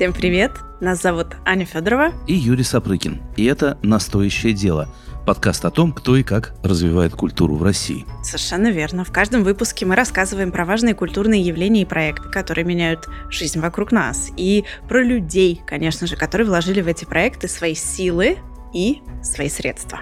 [0.00, 0.52] Всем привет!
[0.80, 3.20] Нас зовут Аня Федорова и Юрий Сапрыкин.
[3.36, 4.88] И это «Настоящее дело»–
[5.26, 8.06] подкаст о том, кто и как развивает культуру в России.
[8.22, 9.04] Совершенно верно.
[9.04, 13.92] В каждом выпуске мы рассказываем про важные культурные явления и проекты, которые меняют жизнь вокруг
[13.92, 14.30] нас.
[14.38, 18.38] И про людей, конечно же, которые вложили в эти проекты свои силы
[18.72, 20.00] и свои средства.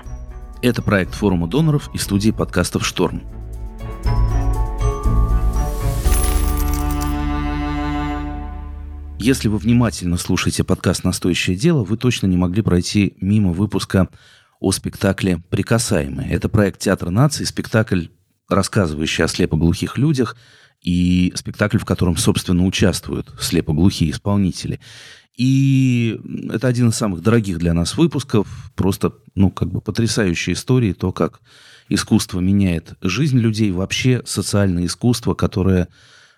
[0.62, 3.22] Это проект форума доноров и студии подкастов «Шторм».
[9.20, 14.08] Если вы внимательно слушаете подкаст «Настоящее дело», вы точно не могли пройти мимо выпуска
[14.60, 16.30] о спектакле «Прикасаемые».
[16.30, 18.06] Это проект Театра нации, спектакль,
[18.48, 20.36] рассказывающий о слепоглухих людях,
[20.82, 24.78] и спектакль, в котором, собственно, участвуют слепоглухие исполнители.
[25.36, 28.46] И это один из самых дорогих для нас выпусков.
[28.76, 31.40] Просто, ну, как бы потрясающая история, то, как
[31.88, 35.88] искусство меняет жизнь людей, вообще социальное искусство, которое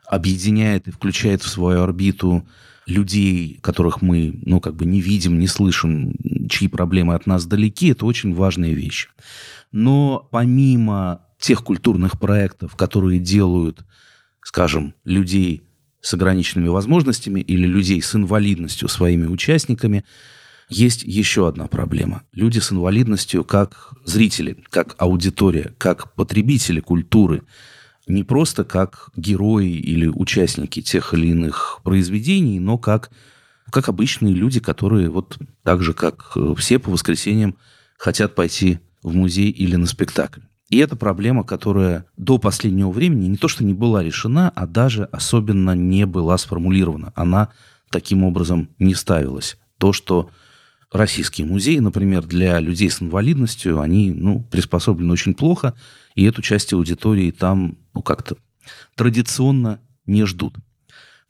[0.07, 2.47] объединяет и включает в свою орбиту
[2.87, 6.15] людей, которых мы, ну, как бы не видим, не слышим,
[6.49, 9.09] чьи проблемы от нас далеки, это очень важная вещь.
[9.73, 13.85] Но помимо тех культурных проектов, которые делают,
[14.43, 15.63] скажем, людей
[16.01, 20.05] с ограниченными возможностями или людей с инвалидностью своими участниками,
[20.69, 22.23] есть еще одна проблема.
[22.33, 27.43] Люди с инвалидностью как зрители, как аудитория, как потребители культуры–
[28.11, 33.11] не просто как герои или участники тех или иных произведений, но как,
[33.71, 37.57] как обычные люди, которые вот так же, как все по воскресеньям
[37.99, 40.41] хотят пойти в музей или на спектакль.
[40.69, 45.05] И это проблема, которая до последнего времени не то что не была решена, а даже
[45.05, 47.13] особенно не была сформулирована.
[47.17, 47.49] Она
[47.91, 49.59] таким образом не ставилась.
[49.79, 50.31] То, что
[50.93, 55.75] российские музеи, например, для людей с инвалидностью, они ну, приспособлены очень плохо,
[56.15, 58.37] и эту часть аудитории там ну, как-то
[58.97, 60.57] традиционно не ждут.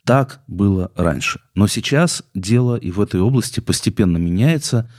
[0.03, 1.41] Так было раньше.
[1.53, 4.91] Но сейчас дело и в этой области постепенно меняется.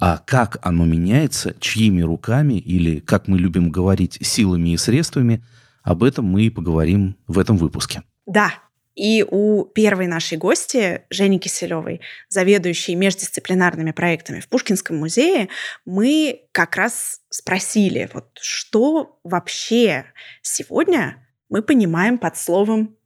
[0.00, 5.44] А как оно меняется, чьими руками или, как мы любим говорить, силами и средствами,
[5.82, 8.02] об этом мы и поговорим в этом выпуске.
[8.26, 8.52] Да,
[8.94, 15.48] и у первой нашей гости, Жени Киселевой, заведующей междисциплинарными проектами в Пушкинском музее,
[15.84, 20.04] мы как раз спросили, вот что вообще
[20.42, 22.96] сегодня мы понимаем под словом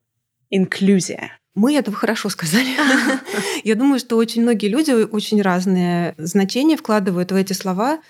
[0.50, 1.38] инклюзия.
[1.54, 2.68] Мы этого хорошо сказали.
[3.64, 8.00] Я думаю, что очень многие люди очень разные значения вкладывают в эти слова.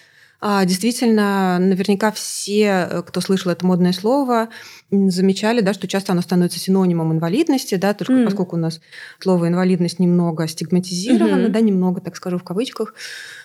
[0.41, 4.49] А, действительно, наверняка все, э, кто слышал это модное слово,
[4.91, 8.25] замечали, да, что часто оно становится синонимом инвалидности, да, только mm.
[8.27, 8.81] поскольку у нас
[9.19, 11.53] слово инвалидность немного стигматизировано, mm-hmm.
[11.53, 12.95] да, немного, так скажу в кавычках,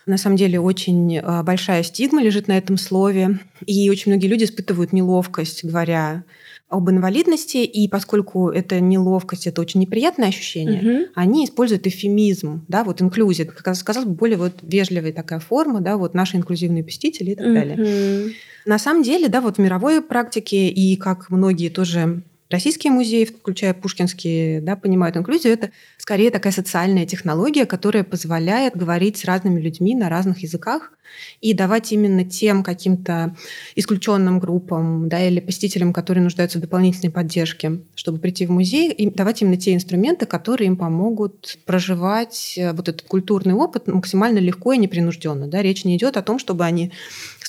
[0.05, 4.43] на самом деле очень а, большая стигма лежит на этом слове, и очень многие люди
[4.43, 6.23] испытывают неловкость, говоря
[6.71, 11.11] об инвалидности, и поскольку это неловкость, это очень неприятное ощущение, угу.
[11.15, 16.13] они используют эфемизм, да, вот инклюзия, как сказал, более вот вежливая такая форма, да, вот
[16.13, 17.53] наши инклюзивные посетители и так угу.
[17.53, 18.33] далее.
[18.65, 23.73] На самом деле, да, вот в мировой практике и как многие тоже Российские музеи, включая
[23.73, 29.95] пушкинские, да, понимают инклюзию, это скорее такая социальная технология, которая позволяет говорить с разными людьми
[29.95, 30.91] на разных языках
[31.39, 33.35] и давать именно тем каким-то
[33.75, 39.09] исключенным группам да, или посетителям, которые нуждаются в дополнительной поддержке, чтобы прийти в музей, и
[39.09, 44.73] давать именно те инструменты, которые им помогут проживать э, вот этот культурный опыт максимально легко
[44.73, 45.47] и непринужденно.
[45.47, 45.61] Да?
[45.61, 46.91] Речь не идет о том, чтобы они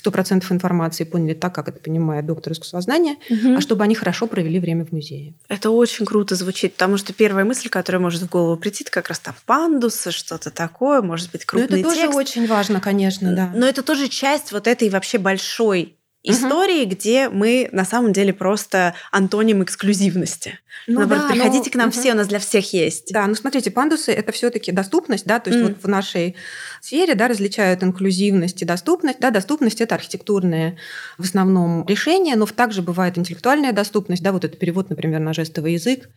[0.03, 3.55] 100% информации поняли так, как это понимает доктор искусствознания, угу.
[3.57, 5.33] а чтобы они хорошо провели время в музее.
[5.49, 9.09] Это очень круто звучит, потому что первая мысль, которая может в голову прийти, это как
[9.09, 12.05] раз там пандусы, что-то такое, может быть, крупный Но это текст.
[12.05, 13.51] тоже очень важно, конечно, да.
[13.53, 16.91] Но это тоже часть вот этой вообще большой истории, угу.
[16.91, 20.59] где мы на самом деле просто антоним эксклюзивности.
[20.87, 21.71] Ну, Наоборот, да, приходите но...
[21.71, 21.97] к нам угу.
[21.97, 23.11] все, у нас для всех есть.
[23.13, 25.67] Да, ну смотрите, пандусы это все-таки доступность, да, то есть mm.
[25.67, 26.35] вот в нашей
[26.81, 29.19] сфере, да, различают инклюзивность и доступность.
[29.19, 30.77] Да, доступность это архитектурное
[31.17, 35.73] в основном решение, но также бывает интеллектуальная доступность, да, вот это перевод, например, на жестовый
[35.73, 36.09] язык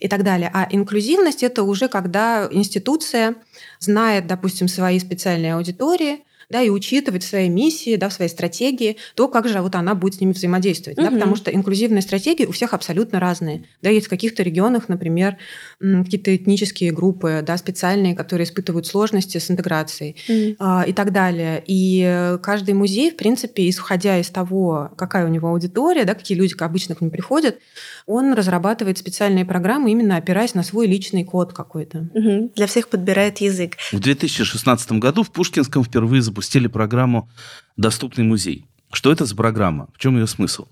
[0.00, 0.50] и так далее.
[0.52, 3.36] А инклюзивность это уже когда институция
[3.78, 8.96] знает, допустим, свои специальные аудитории, да, и учитывать в своей миссии, да, в своей стратегии
[9.14, 10.98] то, как же вот она будет с ними взаимодействовать.
[10.98, 11.06] Угу.
[11.06, 13.64] Да, потому что инклюзивные стратегии у всех абсолютно разные.
[13.82, 15.36] Да, есть в каких-то регионах, например,
[16.04, 20.16] какие-то этнические группы, да, специальные, которые испытывают сложности с интеграцией
[20.58, 21.62] а, и так далее.
[21.66, 26.54] И каждый музей, в принципе, исходя из того, какая у него аудитория, да, какие люди
[26.58, 27.58] обычно к ним приходят,
[28.06, 32.08] он разрабатывает специальные программы, именно опираясь на свой личный код какой-то.
[32.14, 32.52] Угу.
[32.54, 33.76] Для всех подбирает язык.
[33.92, 37.28] В 2016 году в Пушкинском впервые запустили программу
[37.76, 38.66] «Доступный музей».
[38.92, 39.88] Что это за программа?
[39.94, 40.66] В чем ее смысл?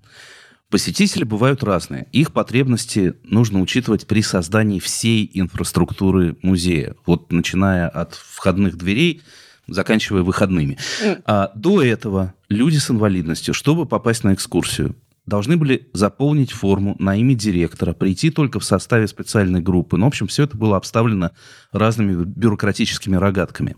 [0.73, 2.07] Посетители бывают разные.
[2.13, 6.97] Их потребности нужно учитывать при создании всей инфраструктуры музея.
[7.05, 9.21] Вот начиная от входных дверей,
[9.69, 10.79] заканчивая выходными.
[11.27, 14.97] А до этого люди с инвалидностью, чтобы попасть на экскурсию,
[15.27, 19.99] должны были заполнить форму на имя директора, прийти только в составе специальной группы.
[19.99, 21.33] Ну, в общем, все это было обставлено
[21.73, 23.77] разными бюрократическими рогатками.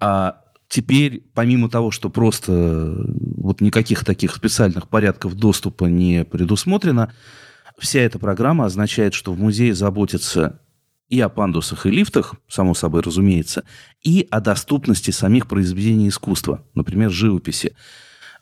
[0.00, 3.04] А Теперь, помимо того, что просто э,
[3.36, 7.12] вот никаких таких специальных порядков доступа не предусмотрено,
[7.78, 10.60] вся эта программа означает, что в музее заботятся
[11.08, 13.64] и о пандусах и лифтах, само собой разумеется,
[14.02, 17.74] и о доступности самих произведений искусства, например, живописи,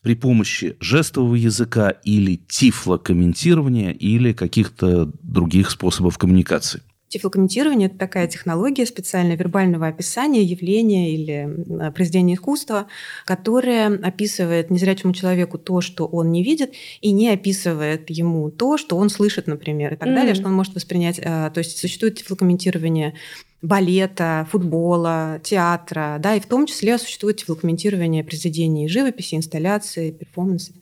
[0.02, 6.82] при помощи жестового языка или тифлокомментирования или каких-то других способов коммуникации.
[7.08, 12.88] Тифлокомментирование– это такая технология специального вербального описания явления или произведения искусства,
[13.24, 18.96] которая описывает незрячему человеку то, что он не видит, и не описывает ему то, что
[18.96, 20.14] он слышит, например, и так mm-hmm.
[20.14, 21.20] далее, что он может воспринять.
[21.20, 23.14] Э, то есть существует тифлокомментирование
[23.62, 30.72] балета, футбола, театра, да, и в том числе существует тифлокомментирование произведений живописи, инсталляции, перформанса.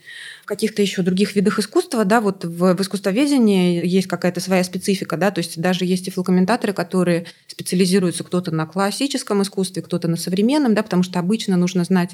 [0.44, 5.16] В каких-то еще других видах искусства, да, вот в, в искусствоведении есть какая-то своя специфика,
[5.16, 10.74] да, то есть даже есть тифлокомментаторы, которые специализируются кто-то на классическом искусстве, кто-то на современном,
[10.74, 12.10] да, потому что обычно нужно знать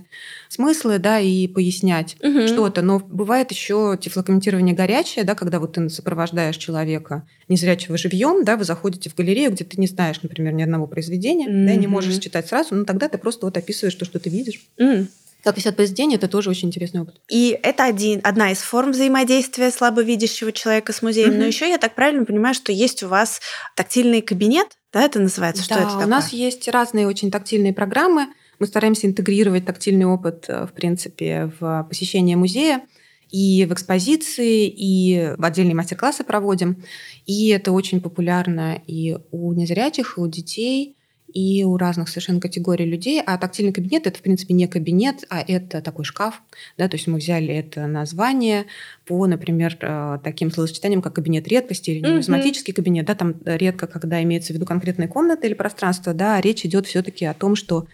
[0.49, 2.47] смыслы, да, и пояснять угу.
[2.47, 8.56] что-то, но бывает еще тифлокомментирование горячее, да, когда вот ты сопровождаешь человека незрячего живьем, да,
[8.56, 11.67] вы заходите в галерею, где ты не знаешь, например, ни одного произведения, mm-hmm.
[11.67, 14.61] да, не можешь читать сразу, но тогда ты просто вот описываешь то, что ты видишь.
[14.81, 15.09] Mm.
[15.43, 17.21] Как писать произведение, это тоже очень интересный опыт.
[17.29, 21.31] И это один, одна из форм взаимодействия слабовидящего человека с музеем.
[21.31, 21.39] Mm-hmm.
[21.39, 23.41] Но еще я так правильно понимаю, что есть у вас
[23.75, 25.63] тактильный кабинет, да, это называется?
[25.63, 26.07] Что да, это такое?
[26.07, 28.29] у нас есть разные очень тактильные программы.
[28.59, 32.83] Мы стараемся интегрировать тактильный опыт, э, в принципе, в посещение музея
[33.31, 36.83] и в экспозиции, и в отдельные мастер-классы проводим.
[37.27, 40.97] И это очень популярно и у незрячих, и у детей,
[41.32, 43.23] и у разных совершенно категорий людей.
[43.25, 46.43] А тактильный кабинет– это, в принципе, не кабинет, а это такой шкаф.
[46.79, 46.88] Да?
[46.88, 48.67] То есть мы взяли это название
[49.06, 52.77] по, например, э, таким словосочетаниям, как кабинет редкости или нумизматический mm-hmm.
[52.77, 53.06] кабинет.
[53.06, 53.15] Да?
[53.15, 57.25] Там редко, когда имеется в виду конкретная комната или пространство, да, речь идет все таки
[57.25, 57.87] о том, что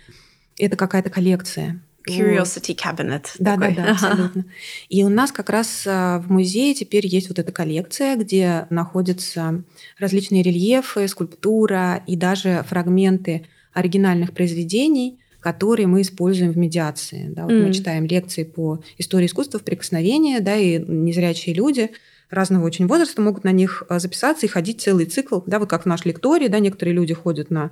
[0.58, 1.80] это какая-то коллекция.
[2.06, 3.26] Curiosity Cabinet.
[3.38, 3.74] Да, такой.
[3.74, 4.44] да, да, абсолютно.
[4.88, 9.64] И у нас как раз а, в музее теперь есть вот эта коллекция, где находятся
[9.98, 17.28] различные рельефы, скульптура и даже фрагменты оригинальных произведений, которые мы используем в медиации.
[17.28, 17.66] Да, вот mm.
[17.66, 21.90] Мы читаем лекции по истории искусства в прикосновении, да, и незрячие люди–
[22.30, 25.82] разного очень возраста могут на них а, записаться и ходить целый цикл, да, вот как
[25.82, 27.70] в наш лектории, да, некоторые люди ходят на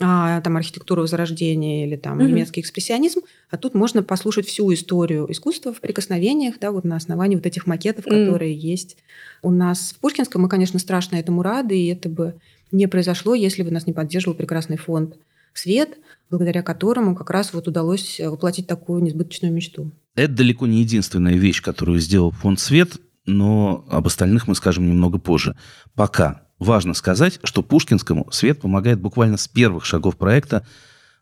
[0.00, 2.26] а, там архитектуру Возрождения или там mm-hmm.
[2.26, 3.20] немецкий экспрессионизм,
[3.50, 7.66] а тут можно послушать всю историю искусства в прикосновениях, да, вот на основании вот этих
[7.66, 8.96] макетов, которые есть
[9.42, 10.42] у нас в Пушкинском.
[10.42, 12.34] Мы, конечно, страшно этому рады, и это бы
[12.72, 15.16] не произошло, если бы нас не поддерживал прекрасный фонд
[15.52, 15.98] «Свет»,
[16.30, 19.90] благодаря которому как раз вот удалось воплотить такую несбыточную мечту.
[20.14, 25.18] Это далеко не единственная вещь, которую сделал фонд «Свет» но об остальных мы скажем немного
[25.18, 25.56] позже.
[25.94, 30.66] Пока важно сказать, что Пушкинскому свет помогает буквально с первых шагов проекта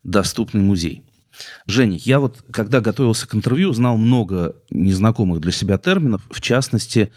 [0.03, 1.05] «Доступный музей».
[1.67, 7.12] Женя, я вот, когда готовился к интервью, знал много незнакомых для себя терминов, в частности,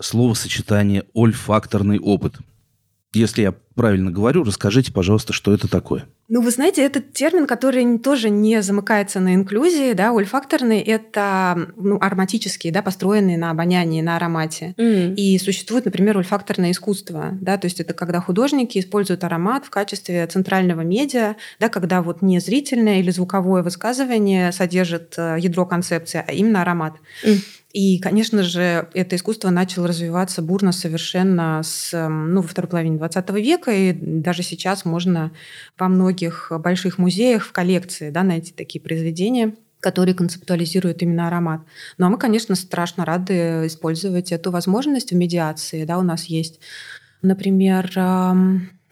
[0.00, 2.38] словосочетание «ольфакторный опыт».
[3.12, 6.06] Если я правильно говорю, расскажите, пожалуйста, что это такое.
[6.28, 11.98] Ну, вы знаете, этот термин, который тоже не замыкается на инклюзии, да, ольфакторный, это ну,
[12.00, 14.74] ароматические, да, построенные на обонянии, на аромате.
[14.78, 15.14] Mm.
[15.14, 20.26] И существует, например, ольфакторное искусство, да, то есть это когда художники используют аромат в качестве
[20.26, 26.32] центрального медиа, да, когда вот не зрительное или звуковое высказывание содержит э, ядро концепции, а
[26.32, 26.94] именно аромат.
[27.24, 27.38] Mm.
[27.72, 33.30] И, конечно же, это искусство начало развиваться бурно совершенно с, ну, во второй половине 20
[33.30, 35.32] века, и даже сейчас можно
[35.78, 41.62] во многих больших музеях в коллекции да, найти такие произведения которые концептуализируют именно аромат.
[41.98, 45.84] Ну а мы, конечно, страшно рады использовать эту возможность в медиации.
[45.84, 46.60] Да, у нас есть,
[47.20, 47.92] например,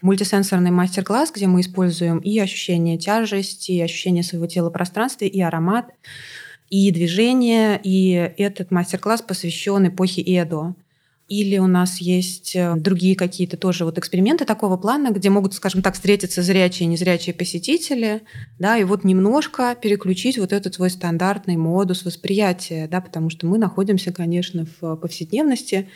[0.01, 5.41] мультисенсорный мастер-класс, где мы используем и ощущение тяжести, и ощущение своего тела в пространстве, и
[5.41, 5.85] аромат
[6.69, 10.73] и движение, и этот мастер-класс посвящен эпохе Эдо.
[11.31, 15.81] Или у нас есть э, другие какие-то тоже вот эксперименты такого плана, где могут, скажем
[15.81, 18.23] так, встретиться зрячие и незрячие посетители,
[18.59, 23.57] да, и вот немножко переключить вот этот свой стандартный модус восприятия, да, потому что мы
[23.57, 25.87] находимся, конечно, в повседневности,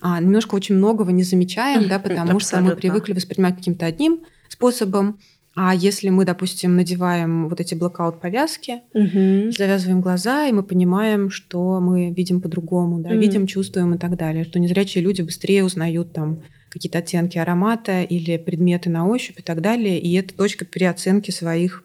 [0.00, 2.40] а немножко очень многого не замечаем, да, потому Абсолютно.
[2.40, 5.18] что мы привыкли воспринимать каким-то одним способом,
[5.60, 9.50] А если мы, допустим, надеваем вот эти блокаут-повязки, угу.
[9.50, 13.18] завязываем глаза, и мы понимаем, что мы видим по-другому, да, угу.
[13.18, 18.36] видим, чувствуем и так далее, что незрячие люди быстрее узнают там какие-то оттенки аромата или
[18.36, 19.98] предметы на ощупь и так далее.
[19.98, 21.82] И это точка переоценки своих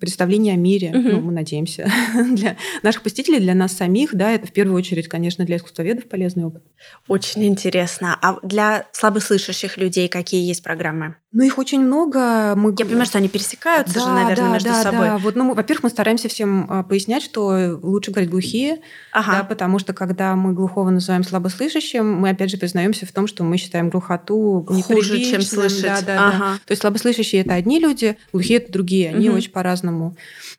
[0.00, 1.08] представление о мире, угу.
[1.08, 1.90] ну, мы надеемся,
[2.32, 6.44] для наших посетителей, для нас самих, да, это в первую очередь, конечно, для искусствоведов полезный
[6.44, 6.62] опыт.
[7.06, 8.18] Очень интересно.
[8.20, 11.16] А для слабослышащих людей какие есть программы?
[11.32, 12.54] Ну, их очень много.
[12.56, 12.74] Мы...
[12.76, 15.06] Я понимаю, что они пересекаются да, же, наверное, да, между да, собой.
[15.06, 15.18] Да.
[15.18, 18.80] Вот, ну, во-первых, мы стараемся всем а, пояснять, что лучше говорить глухие,
[19.12, 19.32] ага.
[19.38, 23.44] да, потому что когда мы глухого называем слабослышащим, мы опять же признаемся в том, что
[23.44, 25.82] мы считаем глухоту хуже, чем слышать.
[25.82, 26.38] Да, да, ага.
[26.38, 26.54] да.
[26.66, 29.38] То есть слабослышащие это одни люди, глухие это другие, они угу.
[29.38, 29.89] очень по-разному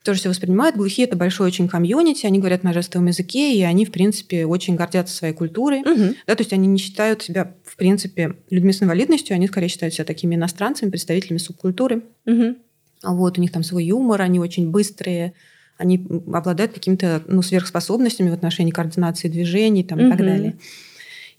[0.04, 0.76] тоже все воспринимают.
[0.76, 4.76] Глухие это большой очень комьюнити, они говорят на жестовом языке, и они, в принципе, очень
[4.76, 5.82] гордятся своей культурой.
[5.82, 6.16] Угу.
[6.28, 9.94] Да, то есть они не считают себя, в принципе, людьми с инвалидностью, они скорее считают
[9.94, 12.04] себя такими иностранцами, представителями субкультуры.
[12.26, 12.56] Угу.
[13.04, 15.34] Вот, у них там свой юмор, они очень быстрые,
[15.78, 20.08] они обладают какими-то ну, сверхспособностями в отношении координации движений там, угу.
[20.08, 20.58] и так далее.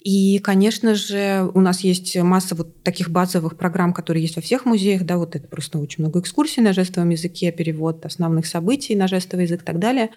[0.03, 4.65] И, конечно же, у нас есть масса вот таких базовых программ, которые есть во всех
[4.65, 5.05] музеях.
[5.05, 9.45] Да, вот это просто очень много экскурсий на жестовом языке, перевод основных событий на жестовый
[9.45, 10.09] язык и так далее.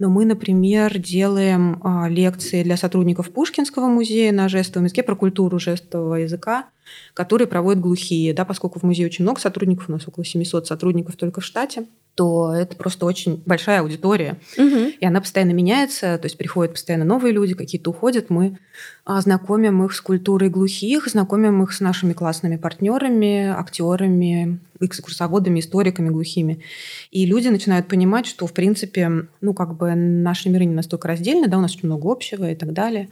[0.00, 5.58] Но мы, например, делаем а, лекции для сотрудников Пушкинского музея на жестовом языке про культуру
[5.58, 6.66] жестового языка
[7.14, 8.34] которые проводят глухие.
[8.34, 11.86] Да, поскольку в музее очень много сотрудников, у нас около 700 сотрудников только в штате,
[12.20, 14.36] то это просто очень большая аудитория.
[14.58, 14.92] Угу.
[15.00, 18.28] И она постоянно меняется, то есть приходят постоянно новые люди, какие-то уходят.
[18.28, 18.58] Мы
[19.06, 26.10] а, знакомим их с культурой глухих, знакомим их с нашими классными партнерами, актерами, экскурсоводами, историками
[26.10, 26.62] глухими.
[27.10, 31.48] И люди начинают понимать, что, в принципе, ну, как бы наши миры не настолько раздельны,
[31.48, 33.08] да, у нас очень много общего и так далее.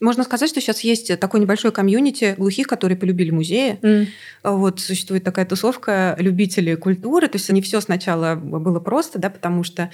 [0.00, 3.78] Можно сказать, что сейчас есть такой небольшой комьюнити глухих, которые полюбили музеи.
[3.82, 4.06] Mm.
[4.44, 7.28] Вот существует такая тусовка любителей культуры.
[7.28, 9.90] То есть не все сначала было просто, да, потому что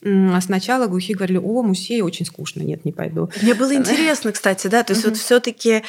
[0.00, 3.30] сначала глухие говорили, о, музей очень скучно, нет, не пойду.
[3.42, 5.82] Мне было интересно, кстати, да, то есть вот все-таки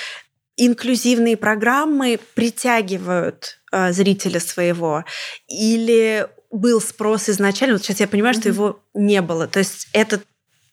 [0.56, 5.06] инклюзивные программы притягивают э, зрителя своего
[5.48, 8.40] или был спрос изначально, вот сейчас я понимаю, mm-hmm.
[8.40, 9.48] что его не было.
[9.48, 10.24] То есть этот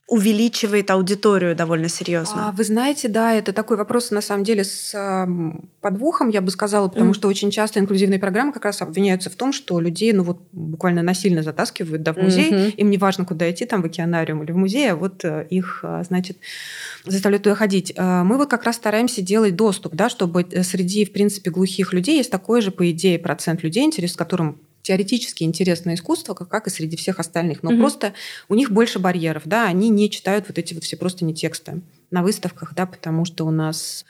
[0.07, 2.49] увеличивает аудиторию довольно серьезно.
[2.49, 4.95] А, вы знаете, да, это такой вопрос на самом деле с
[5.81, 7.15] подвохом, я бы сказала, потому mm.
[7.15, 11.03] что очень часто инклюзивные программы как раз обвиняются в том, что людей, ну вот буквально
[11.03, 12.71] насильно затаскивают да, в музей, mm-hmm.
[12.73, 15.81] им не важно, куда идти, там в океанариум или в музей, а вот э, их,
[15.83, 16.37] а, значит,
[17.07, 17.95] заставляют туда ходить.
[17.97, 21.95] А, мы вот как раз стараемся делать доступ, да, чтобы э, среди, в принципе, глухих
[21.95, 26.49] людей есть такой же, по идее, процент людей, интерес к которым теоретически интересное искусство, как,
[26.49, 27.79] как и среди всех остальных, но угу.
[27.79, 28.13] просто
[28.49, 31.81] у них больше барьеров, да, они не читают вот эти вот все просто не тексты
[32.11, 34.05] на выставках, да, потому что у нас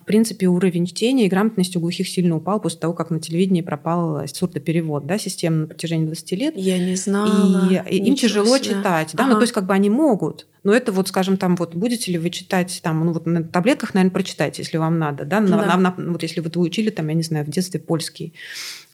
[0.00, 3.60] в принципе, уровень чтения и грамотности у глухих сильно упал после того, как на телевидении
[3.60, 6.54] пропал сурдоперевод, да, система на протяжении 20 лет.
[6.56, 7.68] Я не знала.
[7.68, 8.70] И, и им тяжело себе.
[8.70, 9.34] читать, да, ага.
[9.34, 12.18] ну, то есть как бы они могут, но это вот, скажем, там вот будете ли
[12.18, 15.76] вы читать там, ну вот на таблетках, наверное, прочитайте, если вам надо, да, на, да.
[15.76, 18.34] На, на, вот если вы учили там, я не знаю, в детстве польский,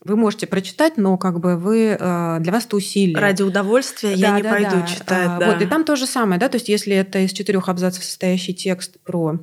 [0.04, 3.18] вы можете прочитать, но как бы вы э, для вас это усилие.
[3.18, 4.86] Ради удовольствия да, я не да, пойду да.
[4.86, 5.28] читать.
[5.28, 5.52] А, да.
[5.52, 8.54] Вот, и там то же самое, да, то есть если это из четырех абзацев состоящий
[8.54, 9.40] текст про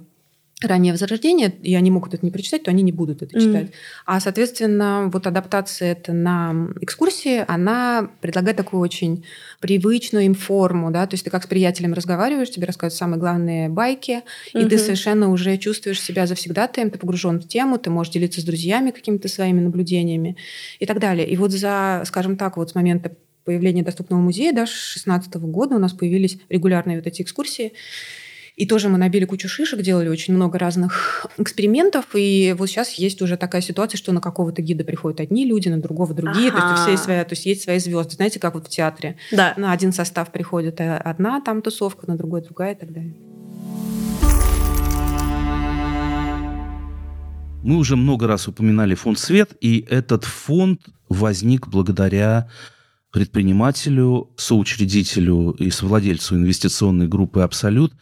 [0.67, 3.65] раннее возрождение, и они могут это не прочитать, то они не будут это читать.
[3.65, 3.73] Mm.
[4.05, 9.25] А, соответственно, вот адаптация это на экскурсии, она предлагает такую очень
[9.59, 13.69] привычную им форму, да, то есть ты как с приятелем разговариваешь, тебе рассказывают самые главные
[13.69, 14.21] байки,
[14.53, 14.65] mm-hmm.
[14.65, 18.43] и ты совершенно уже чувствуешь себя завсегдатаем, ты погружен в тему, ты можешь делиться с
[18.43, 20.37] друзьями какими-то своими наблюдениями
[20.79, 21.27] и так далее.
[21.27, 23.11] И вот за, скажем так, вот с момента
[23.45, 27.73] появления доступного музея, да, с 2016 года у нас появились регулярные вот эти экскурсии,
[28.55, 32.05] и тоже мы набили кучу шишек, делали очень много разных экспериментов.
[32.13, 35.81] И вот сейчас есть уже такая ситуация, что на какого-то гида приходят одни люди, на
[35.81, 36.49] другого другие.
[36.49, 36.61] Ага.
[36.61, 38.15] То есть, все есть своя, то есть есть свои звезды.
[38.15, 39.17] Знаете, как вот в театре.
[39.31, 39.53] Да.
[39.57, 43.15] На один состав приходит одна там тусовка, на другой другая и так далее.
[47.63, 52.49] Мы уже много раз упоминали фонд «Свет», и этот фонд возник благодаря
[53.09, 57.93] предпринимателю, соучредителю и совладельцу инвестиционной группы «Абсолют»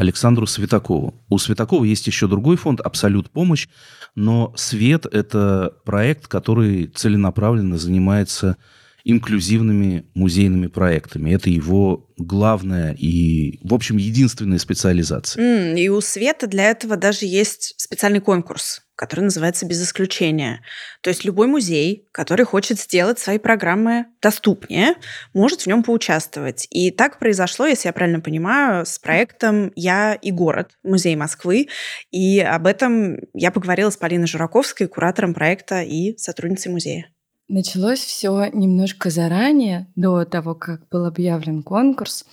[0.00, 1.22] Александру Светакову.
[1.28, 3.68] У Светакова есть еще другой фонд «Абсолют помощь»,
[4.14, 8.56] но «Свет»— это проект, который целенаправленно занимается
[9.04, 11.32] инклюзивными музейными проектами.
[11.32, 15.42] Это его главная и, в общем, единственная специализация.
[15.42, 20.60] Mm, и у Света для этого даже есть специальный конкурс, который называется «Без исключения».
[21.00, 24.92] То есть любой музей, который хочет сделать свои программы доступнее,
[25.32, 26.66] может в нем поучаствовать.
[26.68, 31.68] И так произошло, если я правильно понимаю, с проектом «Я и город» Музей Москвы.
[32.10, 37.10] И об этом я поговорила с Полиной Жураковской, куратором проекта и сотрудницей музея.
[37.48, 42.26] Началось все немножко заранее, до того, как был объявлен конкурс.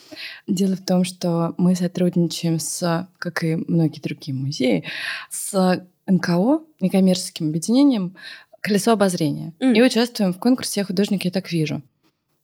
[0.48, 4.84] Дело в том, что мы сотрудничаем с, как и многие другие музеи,
[5.30, 8.16] с НКО, некоммерческим объединением
[8.62, 9.54] «Колесо обозрения».
[9.60, 9.76] Mm.
[9.76, 11.82] И участвуем в конкурсе «Художник я так вижу».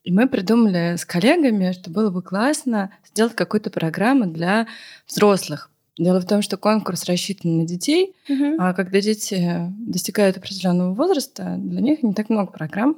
[0.03, 4.67] И мы придумали с коллегами, что было бы классно сделать какую-то программу для
[5.07, 5.69] взрослых.
[5.97, 8.55] Дело в том, что конкурс рассчитан на детей, угу.
[8.57, 12.97] а когда дети достигают определенного возраста, для них не так много программ,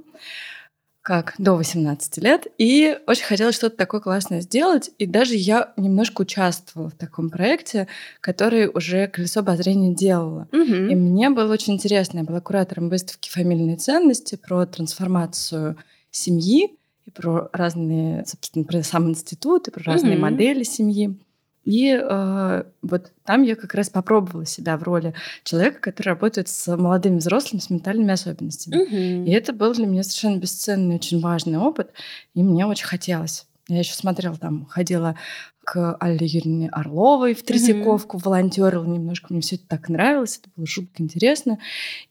[1.06, 2.48] как до 18 лет.
[2.58, 4.90] И очень хотелось что-то такое классное сделать.
[4.98, 7.88] И даже я немножко участвовала в таком проекте,
[8.22, 10.48] который уже «Колесо обозрения» делала.
[10.52, 10.64] Угу.
[10.64, 12.18] И мне было очень интересно.
[12.18, 15.78] Я была куратором выставки «Фамильные ценности» про трансформацию
[16.10, 20.24] семьи и про разные, собственно, про сам институт, и про разные угу.
[20.24, 21.16] модели семьи.
[21.66, 26.78] И э, вот там я как раз попробовала себя в роли человека, который работает с
[26.78, 28.84] молодыми взрослыми с ментальными особенностями.
[28.84, 29.28] Угу.
[29.28, 31.92] И это был для меня совершенно бесценный, очень важный опыт,
[32.36, 33.48] и мне очень хотелось.
[33.68, 35.16] Я еще смотрела, там ходила
[35.64, 38.22] к Алле Юрьевне Орловой в Третьяковку, mm-hmm.
[38.24, 39.34] волонтерила немножко.
[39.34, 41.58] Мне все это так нравилось, это было жутко интересно.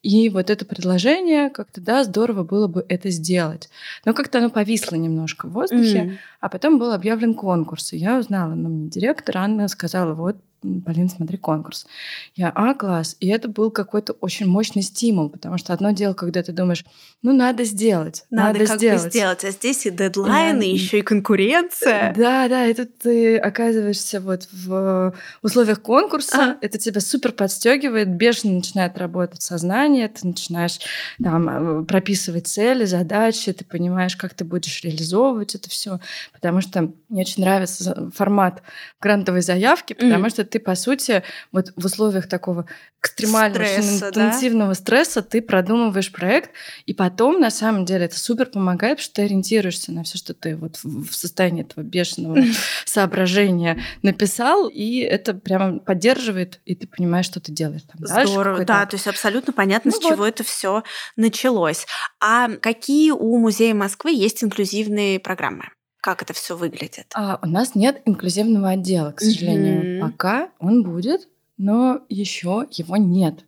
[0.03, 3.69] И вот это предложение, как-то, да, здорово было бы это сделать.
[4.05, 6.17] Но как-то оно повисло немножко в воздухе, mm-hmm.
[6.41, 7.93] а потом был объявлен конкурс.
[7.93, 10.37] И я узнала, ну, мне директор Анна сказала, вот
[10.85, 11.87] Полин, смотри конкурс.
[12.35, 13.17] Я, а, класс.
[13.21, 16.85] И это был какой-то очень мощный стимул, потому что одно дело, когда ты думаешь,
[17.23, 18.25] ну, надо сделать.
[18.31, 19.03] Надо, надо как сделать.
[19.03, 19.45] бы сделать.
[19.45, 22.15] А здесь и дедлайн, и еще и конкуренция.
[22.17, 26.59] Да, да, и тут ты оказываешься вот в условиях конкурса, а.
[26.61, 30.79] это тебя супер подстегивает, бешено начинает работать сознание, ты начинаешь
[31.23, 36.01] там э, прописывать цели, задачи, ты понимаешь, как ты будешь реализовывать это все,
[36.33, 38.63] потому что мне очень нравится формат
[39.01, 40.31] грантовой заявки, потому mm.
[40.31, 42.67] что ты, по сути, вот в условиях такого
[43.03, 44.75] экстремального, стресса, интенсивного да?
[44.77, 46.53] стресса ты продумываешь проект,
[46.87, 50.33] и потом, на самом деле, это супер помогает, потому что ты ориентируешься на все, что
[50.33, 52.41] ты вот в состоянии этого бешеного
[52.85, 58.67] соображения написал, и это прямо поддерживает, и ты понимаешь, что ты делаешь там Здорово, дальше,
[58.67, 60.13] да, то есть абсолютно понятно, ну, с вот.
[60.13, 60.85] чего это все
[61.17, 61.85] началось.
[62.21, 65.65] А какие у Музея Москвы есть инклюзивные программы?
[66.05, 67.07] Как это все выглядит?
[67.15, 69.83] А, у нас нет инклюзивного отдела, к сожалению.
[69.83, 70.01] Mm-hmm.
[70.03, 73.47] Пока он будет, но еще его нет.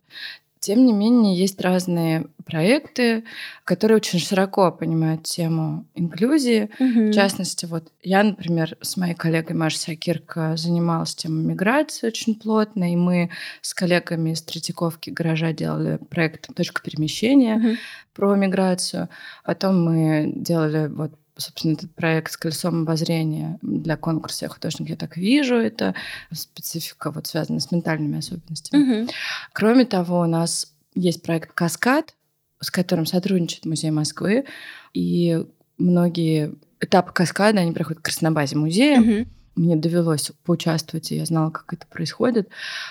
[0.59, 3.25] Тем не менее, есть разные проекты,
[3.63, 6.71] которые очень широко понимают тему инклюзии.
[6.79, 7.11] Mm-hmm.
[7.11, 12.91] В частности, вот я, например, с моей коллегой Машей Сакирко занималась темой миграции очень плотно,
[12.91, 13.29] и мы
[13.61, 17.77] с коллегами из Третьяковки гаража делали проект «Точка перемещения» mm-hmm.
[18.15, 19.09] про миграцию.
[19.43, 24.95] Потом мы делали вот собственно, этот проект с колесом обозрения для конкурса «Я художник, я
[24.95, 25.55] так вижу».
[25.55, 25.95] Это
[26.31, 29.03] специфика, вот связанная с ментальными особенностями.
[29.03, 29.11] Угу.
[29.53, 32.13] Кроме того, у нас есть проект «Каскад»,
[32.59, 34.45] с которым сотрудничает Музей Москвы.
[34.93, 35.45] И
[35.77, 38.99] многие этапы каскада, они проходят в Краснобазе музея.
[39.01, 42.49] Угу мне довелось поучаствовать, и я знала, как это происходит.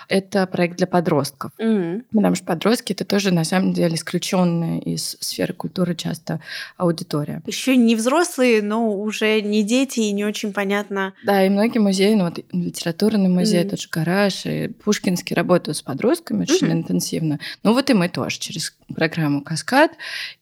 [0.09, 1.53] Это проект для подростков.
[1.59, 2.05] Mm-hmm.
[2.13, 6.41] Потому что подростки это тоже на самом деле исключенная из сферы культуры часто
[6.77, 7.43] аудитория.
[7.47, 11.15] Еще не взрослые, но уже не дети, и не очень понятно.
[11.25, 13.71] Да, и многие музеи, ну вот литературный музей, mm-hmm.
[13.71, 16.73] тот же гараж, и Пушкинский работают с подростками очень mm-hmm.
[16.73, 17.41] интенсивно.
[17.63, 19.93] Ну вот и мы тоже через программу «Каскад».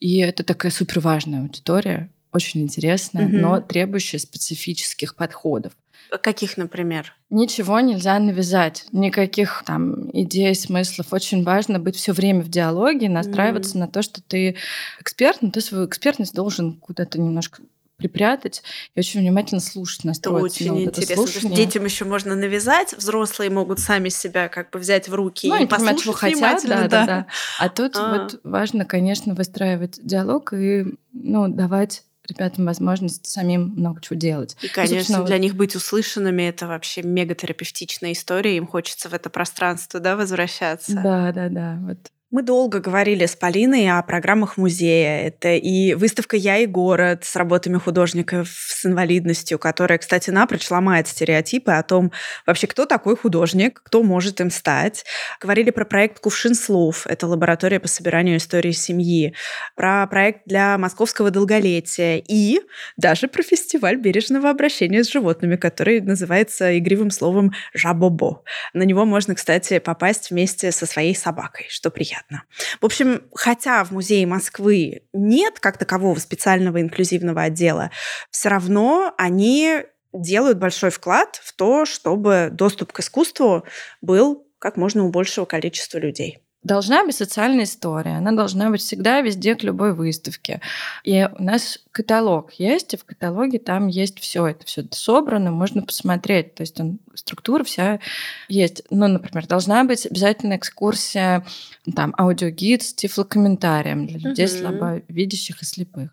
[0.01, 3.41] И это такая супер важная аудитория, очень интересная, mm-hmm.
[3.41, 5.73] но требующая специфических подходов.
[6.23, 7.15] Каких, например?
[7.31, 11.13] Ничего нельзя навязать, никаких там идей, смыслов.
[11.13, 13.81] Очень важно быть все время в диалоге, настраиваться mm.
[13.81, 14.57] на то, что ты
[15.01, 17.63] эксперт, но ты свою экспертность должен куда-то немножко
[17.97, 18.63] припрятать
[18.95, 21.49] и очень внимательно слушать, настроиться это очень на вот интересно.
[21.49, 25.63] Это детям еще можно навязать, взрослые могут сами себя как бы взять в руки ну,
[25.63, 26.89] и послушать чего хотят, да, да.
[26.89, 27.27] да, да.
[27.59, 28.13] А тут а.
[28.13, 34.57] вот важно, конечно, выстраивать диалог и ну, давать ребятам возможность самим много чего делать.
[34.63, 35.43] И, конечно, и, для вот...
[35.43, 38.57] них быть услышанными— это вообще мегатерапевтичная история.
[38.57, 40.95] Им хочется в это пространство да, возвращаться.
[40.95, 41.79] Да, да, да.
[41.83, 41.99] Вот
[42.35, 45.29] мы долго говорили с Полиной о программах музея.
[45.29, 51.07] Это и выставка «Я и город» с работами художников с инвалидностью, которая, кстати, напрочь ломает
[51.07, 52.11] стереотипы о том,
[52.45, 55.05] вообще, кто такой художник, кто может им стать.
[55.41, 57.07] Говорили про проект «Кувшин слов».
[57.07, 59.37] Это лаборатория по собиранию истории семьи.
[59.77, 62.17] Про проект для московского долголетия.
[62.17, 62.63] И
[62.97, 68.43] даже про фестиваль бережного обращения с животными, который называется игривым словом «жабобо».
[68.73, 72.47] На него можно, кстати, попасть вместе со своей собакой, что приятно понятно.
[72.81, 77.91] В общем, хотя в Музее Москвы нет как такового специального инклюзивного отдела,
[78.31, 79.83] все равно они
[80.13, 83.65] делают большой вклад в то, чтобы доступ к искусству
[84.01, 86.39] был как можно у большего количества людей.
[86.63, 90.63] должна быть социальная история, она должна быть всегда везде к любой выставке.
[91.03, 95.83] И у нас каталог есть, и в каталоге там есть все, это все собрано, можно
[95.83, 96.55] посмотреть.
[96.55, 98.01] То есть он, структура вся
[98.49, 98.83] есть.
[98.91, 101.45] Ну, например, должна быть обязательно экскурсия,
[101.95, 104.55] там, аудиогид с тифлокомментарием для людей угу.
[104.55, 106.11] слабовидящих и слепых.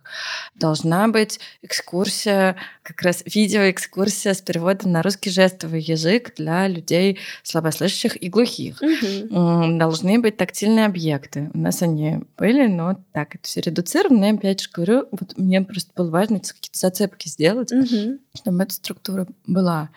[0.55, 8.21] Должна быть экскурсия, как раз видеоэкскурсия с переводом на русский жестовый язык для людей слабослышащих
[8.21, 8.81] и глухих.
[8.81, 9.77] Угу.
[9.77, 11.49] Должны быть тактильные объекты.
[11.53, 14.25] У нас они были, но так, это все редуцировано.
[14.25, 18.19] Я опять же говорю, вот мне просто было важно какие-то зацепки сделать, угу.
[18.35, 19.89] чтобы эта структура была.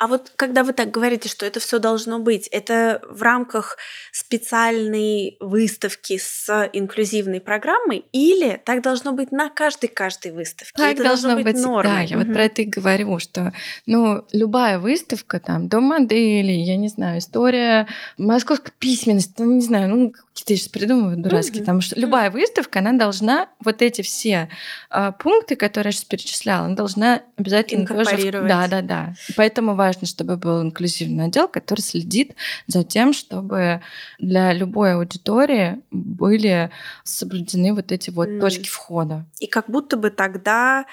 [0.00, 3.76] А вот когда вы так говорите, что это все должно быть, это в рамках
[4.12, 10.72] специальной выставки с инклюзивной программой или так должно быть на каждой каждой выставке?
[10.74, 11.92] Так это должно, должно быть, быть нормой.
[11.92, 12.24] Да, я угу.
[12.24, 13.52] вот про это и говорю, что
[13.84, 17.86] ну любая выставка там дом модели, я не знаю, история
[18.16, 21.64] московской письменности, ну не знаю, ну какие-то сейчас придумываю дурацкие, угу.
[21.64, 24.48] потому что любая выставка, она должна вот эти все
[24.90, 28.30] э, пункты, которые я сейчас перечисляла, она должна обязательно тоже...
[28.32, 29.14] Да, да, да.
[29.36, 32.34] Поэтому важно, чтобы был инклюзивный отдел, который следит
[32.66, 33.82] за тем, чтобы
[34.18, 36.70] для любой аудитории были
[37.04, 38.40] соблюдены вот эти вот mm.
[38.40, 39.26] точки входа.
[39.38, 40.86] И как будто бы тогда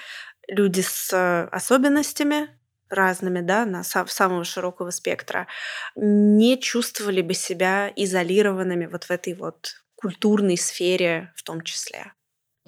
[0.48, 2.48] люди с особенностями
[2.90, 5.46] разными, да, на самого широкого спектра,
[5.94, 12.12] не чувствовали бы себя изолированными вот в этой вот культурной сфере в том числе.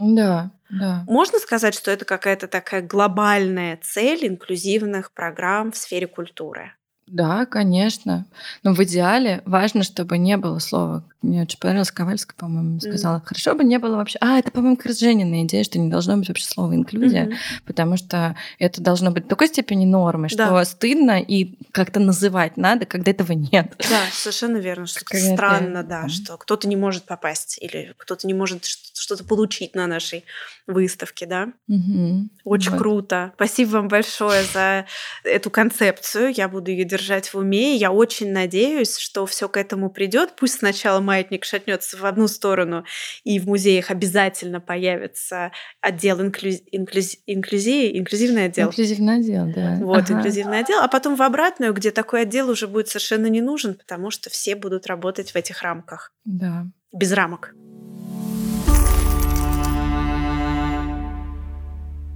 [0.00, 1.04] Да, да.
[1.06, 6.72] Можно сказать, что это какая-то такая глобальная цель инклюзивных программ в сфере культуры?
[7.10, 8.26] Да, конечно.
[8.62, 11.04] Но в идеале важно, чтобы не было слова.
[11.22, 13.22] Мне очень понравилось, Ковальская, по-моему, сказала, mm.
[13.24, 14.16] хорошо бы не было вообще...
[14.22, 17.36] А, это, по-моему, как раз Женина идея, что не должно быть вообще слова инклюзия, mm-hmm.
[17.66, 20.64] потому что это должно быть в такой степени нормы, что да.
[20.64, 23.74] стыдно и как-то называть надо, когда этого нет.
[23.78, 24.86] Да, совершенно верно.
[24.86, 26.08] Что Какая странно, да, mm-hmm.
[26.08, 30.24] что кто-то не может попасть или кто-то не может что-то получить на нашей
[30.66, 31.52] выставке, да.
[31.70, 32.28] Mm-hmm.
[32.44, 32.78] Очень вот.
[32.78, 33.32] круто.
[33.34, 34.86] Спасибо вам большое за
[35.24, 36.32] эту концепцию.
[36.34, 37.76] Я буду ее держать держать в уме.
[37.76, 40.34] Я очень надеюсь, что все к этому придет.
[40.36, 42.84] Пусть сначала маятник шатнется в одну сторону,
[43.24, 46.56] и в музеях обязательно появится отдел инклюз...
[46.70, 47.16] инклюз...
[47.26, 48.68] инклюзии, инклюзивный отдел.
[48.68, 49.78] Инклюзивный отдел, да.
[49.80, 50.14] Вот, ага.
[50.14, 50.80] инклюзивный отдел.
[50.80, 54.54] А потом в обратную, где такой отдел уже будет совершенно не нужен, потому что все
[54.54, 56.12] будут работать в этих рамках.
[56.24, 56.66] Да.
[56.92, 57.54] Без рамок.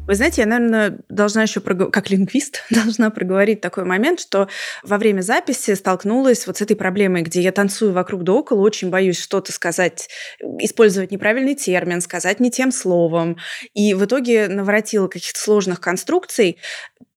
[0.06, 4.48] Вы знаете, я, наверное, должна еще, как лингвист, должна проговорить такой момент, что
[4.82, 8.90] во время записи столкнулась вот с этой проблемой, где я танцую вокруг да около, очень
[8.90, 10.10] боюсь что-то сказать,
[10.58, 13.38] использовать неправильный термин, сказать не тем словом.
[13.72, 16.58] И в итоге наворотила каких-то сложных конструкций,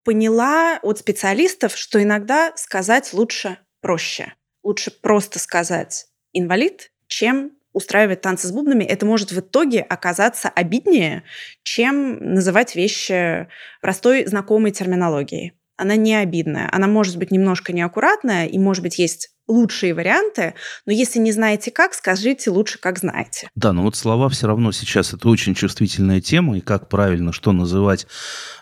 [0.06, 4.34] поняла от специалистов, что иногда сказать лучше проще.
[4.63, 11.24] Лучше просто сказать инвалид, чем устраивать танцы с бубнами, это может в итоге оказаться обиднее,
[11.63, 13.48] чем называть вещи
[13.82, 15.54] простой знакомой терминологией.
[15.78, 20.54] Она не обидная, она может быть немножко неаккуратная, и, может быть, есть лучшие варианты,
[20.86, 23.50] но если не знаете как, скажите лучше, как знаете.
[23.56, 27.52] Да, но вот слова все равно сейчас это очень чувствительная тема, и как правильно, что
[27.52, 28.08] называть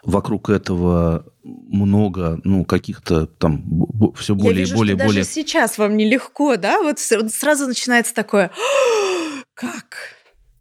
[0.04, 3.63] вокруг этого много, ну, каких-то там
[4.15, 4.95] все более Я вижу, и более...
[4.95, 5.21] Что более...
[5.21, 6.82] даже сейчас вам нелегко, да?
[6.82, 8.52] Вот сразу начинается такое,
[9.54, 10.14] как?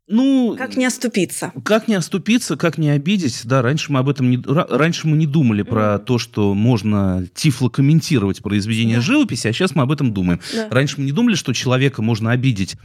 [0.06, 1.52] Ну, как не оступиться?
[1.64, 3.42] Как не оступиться, как не обидеть.
[3.44, 5.68] Да, раньше мы об этом не, раньше мы не думали mm-hmm.
[5.68, 9.02] про то, что можно тифлокомментировать произведение да.
[9.02, 10.40] живописи, а сейчас мы об этом думаем.
[10.54, 10.68] Да.
[10.70, 12.76] Раньше мы не думали, что человека можно обидеть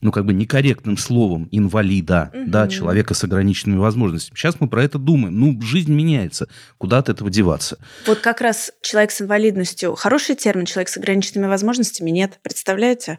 [0.00, 2.44] ну, как бы некорректным словом инвалида, угу.
[2.46, 4.36] да, человека с ограниченными возможностями.
[4.36, 5.38] Сейчас мы про это думаем.
[5.38, 6.48] Ну, жизнь меняется.
[6.78, 7.78] Куда от этого деваться?
[8.06, 9.96] Вот как раз человек с инвалидностью.
[9.96, 12.38] Хороший термин, человек с ограниченными возможностями нет.
[12.42, 13.18] Представляете?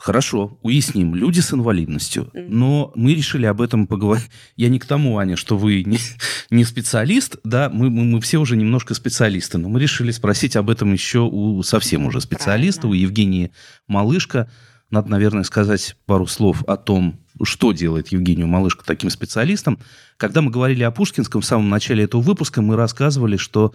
[0.00, 1.14] Хорошо, уясним.
[1.14, 2.30] Люди с инвалидностью.
[2.34, 4.30] Но мы решили об этом поговорить.
[4.56, 5.98] Я не к тому, Аня, что вы не,
[6.50, 10.70] не специалист, да, мы, мы, мы все уже немножко специалисты, но мы решили спросить об
[10.70, 13.00] этом еще у совсем уже специалиста, Правильно.
[13.00, 13.50] у Евгении
[13.86, 14.50] Малышка.
[14.90, 19.78] Надо, наверное, сказать пару слов о том, что делает Евгению Малышка таким специалистом.
[20.16, 23.74] Когда мы говорили о Пушкинском в самом начале этого выпуска, мы рассказывали, что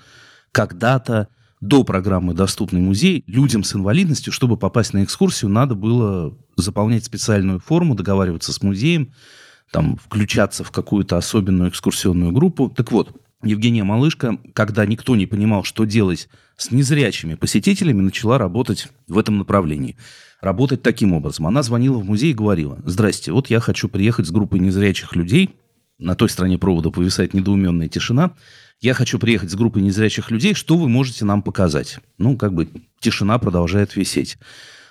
[0.51, 1.27] когда-то
[1.63, 7.59] до программы «Доступный музей» людям с инвалидностью, чтобы попасть на экскурсию, надо было заполнять специальную
[7.59, 9.13] форму, договариваться с музеем,
[9.71, 12.69] там, включаться в какую-то особенную экскурсионную группу.
[12.69, 18.89] Так вот, Евгения Малышка, когда никто не понимал, что делать с незрячими посетителями, начала работать
[19.07, 19.95] в этом направлении.
[20.41, 21.47] Работать таким образом.
[21.47, 25.55] Она звонила в музей и говорила, «Здрасте, вот я хочу приехать с группой незрячих людей».
[25.99, 28.33] На той стороне провода повисает недоуменная тишина
[28.81, 31.99] я хочу приехать с группой незрячих людей, что вы можете нам показать?
[32.17, 32.67] Ну, как бы
[32.99, 34.37] тишина продолжает висеть.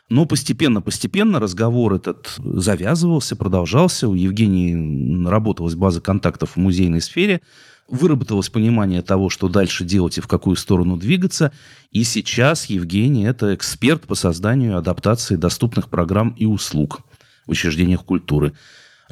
[0.09, 4.09] Но постепенно-постепенно разговор этот завязывался, продолжался.
[4.09, 7.43] У Евгении наработалась база контактов в музейной сфере–
[7.89, 11.53] выработалось понимание того, что дальше делать и в какую сторону двигаться.
[11.91, 17.01] И сейчас Евгений– это эксперт по созданию адаптации доступных программ и услуг
[17.47, 18.55] в учреждениях культуры.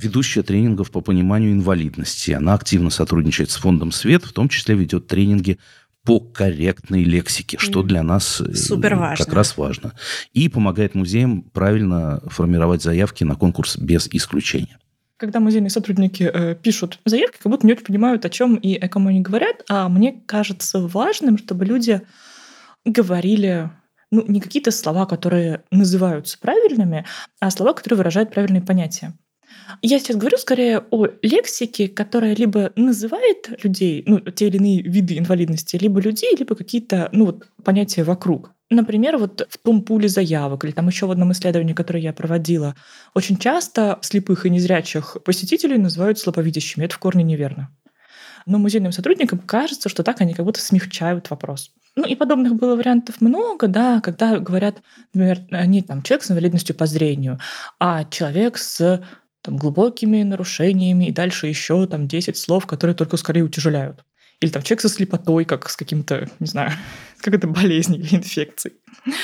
[0.00, 2.32] Ведущая тренингов по пониманию инвалидности.
[2.32, 5.58] Она активно сотрудничает с фондом «Свет», в том числе ведет тренинги
[6.04, 9.24] по корректной лексике, что для нас э, Супер важно.
[9.24, 9.92] как раз важно.
[10.32, 14.78] И помогает музеям правильно формировать заявки на конкурс без исключения
[15.16, 18.88] когда музейные сотрудники э, пишут заявки, как будто не очень понимают, о чем и о
[18.88, 19.62] ком они говорят.
[19.68, 22.00] А мне кажется важным, чтобы люди
[22.86, 23.70] говорили
[24.10, 27.04] ну, не какие-то слова, которые называются правильными,
[27.38, 29.12] а слова, которые выражают правильные понятия.
[29.82, 35.18] Я сейчас говорю скорее о лексике, которая либо называет людей, ну, те или иные виды
[35.18, 38.52] инвалидности, либо людей, либо какие-то, ну, вот, понятия вокруг.
[38.68, 42.76] Например, вот в том пуле заявок или там еще в одном исследовании, которое я проводила,
[43.14, 46.84] очень часто слепых и незрячих посетителей называют слабовидящими.
[46.84, 47.70] Это в корне неверно.
[48.46, 51.72] Но музейным сотрудникам кажется, что так они как будто смягчают вопрос.
[51.96, 54.76] Ну и подобных было вариантов много, да, когда говорят,
[55.12, 57.40] например, не там человек с инвалидностью по зрению,
[57.80, 59.02] а человек с
[59.42, 64.04] там, глубокими нарушениями и дальше еще там 10 слов, которые только скорее утяжеляют.
[64.40, 66.72] Или там человек со слепотой, как с каким-то, не знаю,
[67.20, 68.76] какой-то болезнью или инфекцией.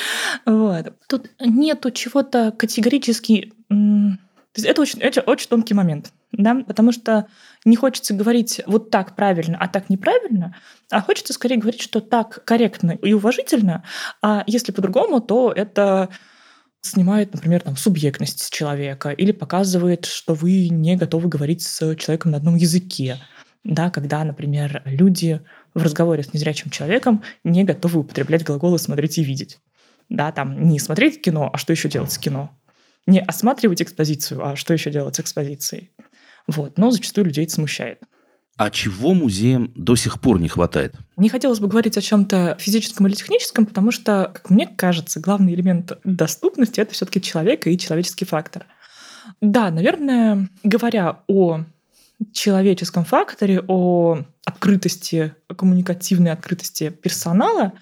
[0.45, 0.93] Вот.
[1.09, 3.53] Тут нету чего-то категорически...
[3.69, 7.27] То есть это очень, это очень тонкий момент, да, потому что
[7.67, 10.57] не хочется говорить вот так правильно, а так неправильно,
[10.91, 13.85] а хочется скорее говорить, что так корректно и уважительно,
[14.23, 16.09] а если по-другому, то это
[16.91, 22.39] снимает, например, там, субъектность человека или показывает, что вы не готовы говорить с человеком на
[22.39, 23.19] одном языке
[23.67, 25.41] да, когда, например, люди
[25.75, 29.59] в разговоре с незрячим человеком не готовы употреблять глаголы «смотреть» и «видеть».
[30.09, 32.57] Да, там не смотреть кино, а что еще делать с кино.
[33.07, 35.91] Не осматривать экспозицию, а что еще делать с экспозицией.
[36.47, 36.79] Вот.
[36.79, 38.01] Но зачастую людей это смущает.
[38.57, 40.95] А чего музеям до сих пор не хватает?
[41.19, 45.53] Не хотелось бы говорить о чем-то физическом или техническом, потому что, как мне кажется, главный
[45.55, 48.65] элемент доступности это все-таки человек и человеческий фактор.
[49.43, 51.65] Да, наверное, говоря о
[52.33, 57.75] человеческом факторе, о открытости, коммуникативной открытости персонала,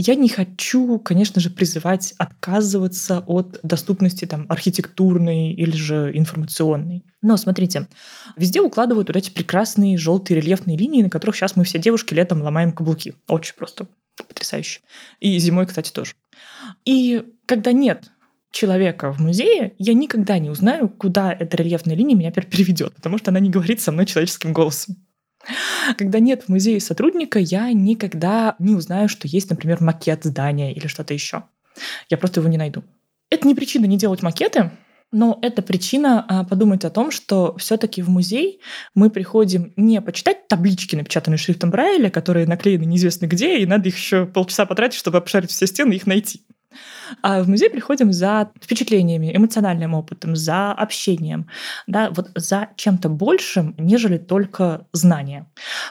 [0.00, 7.04] я не хочу, конечно же, призывать отказываться от доступности там, архитектурной или же информационной.
[7.20, 7.88] Но смотрите,
[8.36, 12.42] везде укладывают вот эти прекрасные желтые рельефные линии, на которых сейчас мы все девушки летом
[12.42, 13.14] ломаем каблуки.
[13.26, 14.80] Очень просто потрясающе.
[15.18, 16.12] И зимой, кстати, тоже.
[16.84, 18.10] И когда нет
[18.52, 23.30] человека в музее, я никогда не узнаю, куда эта рельефная линия меня переведет, потому что
[23.30, 24.96] она не говорит со мной человеческим голосом.
[25.96, 30.86] Когда нет в музее сотрудника, я никогда не узнаю, что есть, например, макет здания или
[30.86, 31.44] что-то еще.
[32.08, 32.82] Я просто его не найду.
[33.30, 34.70] Это не причина не делать макеты,
[35.10, 38.60] но это причина а, подумать о том, что все-таки в музей
[38.94, 43.96] мы приходим не почитать таблички, напечатанные шрифтом Брайля, которые наклеены неизвестно где, и надо их
[43.96, 46.42] еще полчаса потратить, чтобы обшарить все стены и их найти.
[47.22, 51.48] А в музей приходим за впечатлениями, эмоциональным опытом, за общением,
[51.86, 55.46] да, вот за чем-то большим, нежели только знания.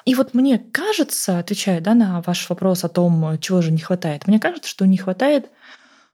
[0.05, 4.27] И вот мне кажется, отвечая да, на ваш вопрос о том, чего же не хватает,
[4.27, 5.49] мне кажется, что не хватает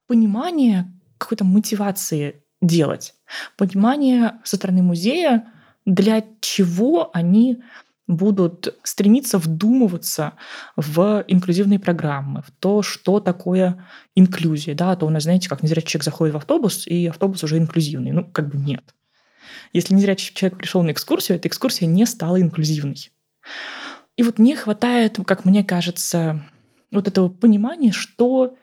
[0.07, 3.13] понимания какой-то мотивации делать,
[3.57, 5.45] понимания со стороны музея,
[5.85, 7.61] для чего они
[8.07, 10.33] будут стремиться вдумываться
[10.75, 13.85] в инклюзивные программы, в то, что такое
[14.15, 14.75] инклюзия.
[14.75, 14.91] Да?
[14.91, 18.11] А то у нас, знаете, как незрячий человек заходит в автобус, и автобус уже инклюзивный.
[18.11, 18.93] Ну, как бы нет.
[19.71, 23.11] Если незрячий человек пришел на экскурсию, эта экскурсия не стала инклюзивной.
[24.15, 26.43] И вот не хватает, как мне кажется,
[26.91, 28.55] вот этого понимания, что,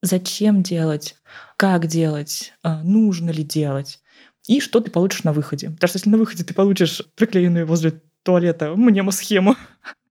[0.00, 1.16] зачем делать,
[1.56, 4.00] как делать, а, нужно ли делать,
[4.46, 5.70] и что ты получишь на выходе.
[5.70, 9.56] Потому что если на выходе ты получишь приклеенную возле туалета мнемосхему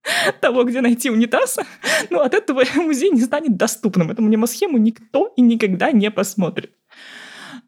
[0.41, 1.59] того, где найти унитаз,
[2.09, 4.11] ну, от этого музей не станет доступным.
[4.11, 6.71] Эту мнемосхему никто и никогда не посмотрит.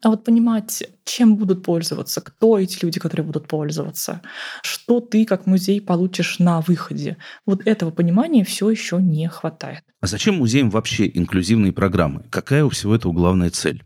[0.02, 4.20] А вот понимать, чем будут пользоваться, кто эти люди, которые будут пользоваться,
[4.62, 7.16] что ты как музей получишь на выходе.
[7.46, 9.82] Вот этого понимания все еще не хватает.
[10.00, 12.24] А зачем музеям вообще инклюзивные программы?
[12.30, 13.82] Какая у всего этого главная цель?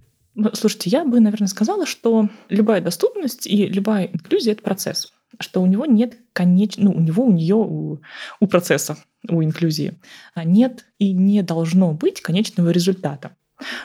[0.55, 5.67] Слушайте, я бы, наверное, сказала, что любая доступность и любая инклюзия— это процесс что у
[5.67, 8.01] него нет конечного, ну, у него, у нее, у,
[8.41, 8.97] у процесса,
[9.29, 9.99] у инклюзии
[10.35, 13.37] а нет и не должно быть конечного результата.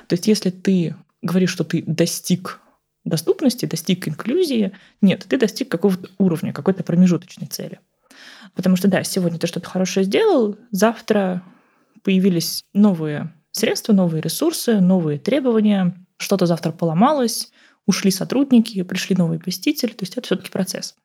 [0.07, 2.59] То есть если ты говоришь, что ты достиг
[3.05, 7.79] доступности, достиг инклюзии, нет, ты достиг какого-то уровня, какой-то промежуточной цели.
[8.55, 11.43] Потому что, да, сегодня ты что-то хорошее сделал, завтра
[12.03, 17.51] появились новые средства, новые ресурсы, новые требования, что-то завтра поломалось,
[17.85, 20.95] ушли сотрудники, пришли новые посетители, то есть это все-таки процесс.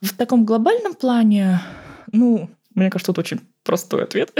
[0.00, 1.60] В таком глобальном плане,
[2.12, 4.32] ну, мне кажется, тут очень простой ответ.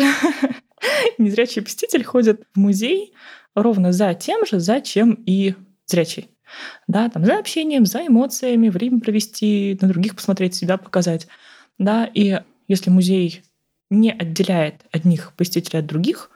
[1.19, 3.15] Незрячий посетитель ходит в музей
[3.55, 5.55] ровно за тем же, зачем и
[5.87, 6.29] зрячий.
[6.87, 11.27] Да, там за общением, за эмоциями, время провести, на других посмотреть, себя показать.
[11.79, 13.43] Да, и если музей
[13.91, 16.31] не отделяет одних посетителей от других,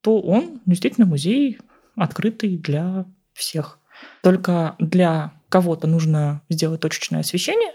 [0.00, 1.58] то он действительно музей
[1.96, 3.78] открытый для всех.
[4.22, 7.72] Только для кого-то нужно сделать точечное освещение,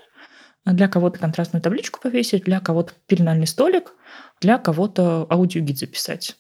[0.66, 3.94] для кого-то контрастную табличку повесить, для кого-то пеленальный столик,
[4.40, 6.38] для кого-то аудиогид записать.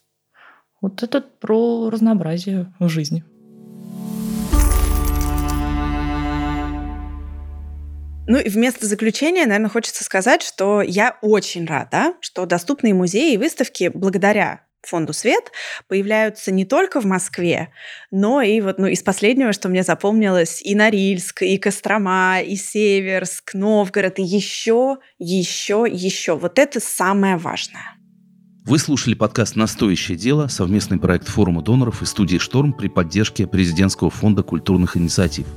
[0.81, 3.23] Вот это про разнообразие в жизни.
[8.27, 13.37] Ну и вместо заключения, наверное, хочется сказать, что я очень рада, что доступные музеи и
[13.37, 15.51] выставки благодаря фонду «Свет»
[15.87, 17.69] появляются не только в Москве,
[18.11, 23.53] но и вот ну, из последнего, что мне запомнилось, и Норильск, и Кострома, и Северск,
[23.53, 26.35] Новгород, и еще, еще, еще.
[26.35, 27.95] Вот это самое важное.
[28.63, 34.09] Вы слушали подкаст «Настоящее дело», совместный проект форума доноров и студии «Шторм» при поддержке Президентского
[34.09, 35.47] фонда культурных инициатив–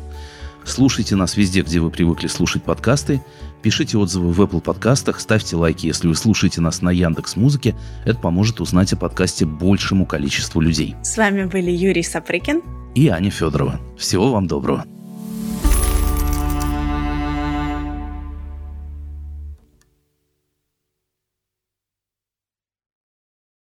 [0.64, 3.22] Слушайте нас везде, где вы привыкли слушать подкасты.
[3.62, 7.74] Пишите отзывы в Apple подкастах, ставьте лайки, если вы слушаете нас на Яндекс Музыке.
[8.04, 10.96] Это поможет узнать о подкасте большему количеству людей.
[11.02, 12.62] С вами были Юрий Сапрыкин
[12.94, 13.80] и Аня Федорова.
[13.96, 14.84] Всего вам доброго.